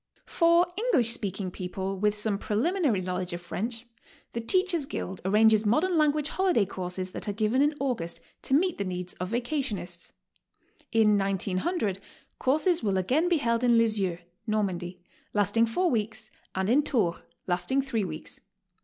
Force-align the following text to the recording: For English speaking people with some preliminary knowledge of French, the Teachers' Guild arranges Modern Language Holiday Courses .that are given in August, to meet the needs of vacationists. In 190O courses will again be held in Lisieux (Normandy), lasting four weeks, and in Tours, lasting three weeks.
For 0.25 0.65
English 0.79 1.11
speaking 1.13 1.51
people 1.51 1.95
with 1.99 2.17
some 2.17 2.39
preliminary 2.39 3.01
knowledge 3.01 3.33
of 3.33 3.41
French, 3.41 3.85
the 4.33 4.41
Teachers' 4.41 4.87
Guild 4.87 5.21
arranges 5.23 5.63
Modern 5.63 5.95
Language 5.95 6.29
Holiday 6.29 6.65
Courses 6.65 7.11
.that 7.11 7.29
are 7.29 7.33
given 7.33 7.61
in 7.61 7.75
August, 7.79 8.19
to 8.41 8.55
meet 8.55 8.79
the 8.79 8.83
needs 8.83 9.13
of 9.19 9.29
vacationists. 9.29 10.11
In 10.91 11.19
190O 11.19 11.99
courses 12.39 12.81
will 12.81 12.97
again 12.97 13.29
be 13.29 13.37
held 13.37 13.63
in 13.63 13.77
Lisieux 13.77 14.17
(Normandy), 14.47 14.97
lasting 15.35 15.67
four 15.67 15.91
weeks, 15.91 16.31
and 16.55 16.67
in 16.67 16.81
Tours, 16.81 17.21
lasting 17.45 17.83
three 17.83 18.03
weeks. 18.03 18.41